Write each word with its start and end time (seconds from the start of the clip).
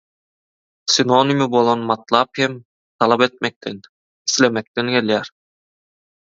Sinonimi 0.93 1.45
bolan 1.55 1.83
matlap 1.89 2.41
hem 2.45 2.55
talap 3.03 3.25
etmekden, 3.27 3.79
islemekden 4.31 4.91
gelýär. 4.97 5.33